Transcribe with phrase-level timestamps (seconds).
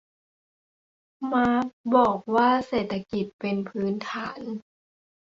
[1.33, 4.41] มาร์กซ์บอกว่าเศรษฐกิจเป็นฐาน